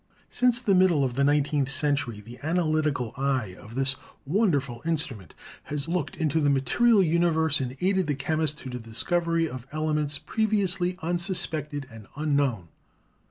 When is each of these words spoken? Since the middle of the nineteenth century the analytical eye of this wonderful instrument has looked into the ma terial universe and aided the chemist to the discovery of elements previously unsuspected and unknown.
Since 0.31 0.57
the 0.59 0.73
middle 0.73 1.03
of 1.03 1.13
the 1.13 1.23
nineteenth 1.23 1.69
century 1.69 2.21
the 2.21 2.39
analytical 2.41 3.13
eye 3.17 3.55
of 3.59 3.75
this 3.75 3.97
wonderful 4.25 4.81
instrument 4.83 5.35
has 5.65 5.87
looked 5.87 6.15
into 6.17 6.41
the 6.41 6.49
ma 6.49 6.57
terial 6.59 7.05
universe 7.07 7.59
and 7.61 7.77
aided 7.81 8.07
the 8.07 8.15
chemist 8.15 8.57
to 8.61 8.69
the 8.71 8.79
discovery 8.79 9.47
of 9.47 9.67
elements 9.71 10.17
previously 10.17 10.97
unsuspected 11.03 11.85
and 11.91 12.07
unknown. 12.15 12.69